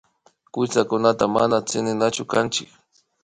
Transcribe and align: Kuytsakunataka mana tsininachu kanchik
Kuytsakunataka 0.53 1.25
mana 1.35 1.57
tsininachu 1.67 2.23
kanchik 2.31 2.69